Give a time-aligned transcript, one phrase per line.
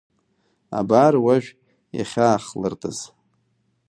[0.79, 1.49] Абар уажә
[1.97, 2.97] иахьаахлыртыз.